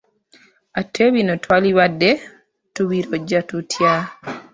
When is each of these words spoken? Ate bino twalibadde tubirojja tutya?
Ate 0.79 1.03
bino 1.13 1.33
twalibadde 1.43 2.11
tubirojja 2.73 3.39
tutya? 3.49 3.93